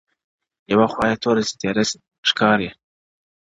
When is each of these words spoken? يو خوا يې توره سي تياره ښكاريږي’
يو 0.71 0.81
خوا 0.91 1.05
يې 1.09 1.15
توره 1.23 1.43
سي 1.47 1.53
تياره 1.61 1.83
ښكاريږي’ 2.29 2.71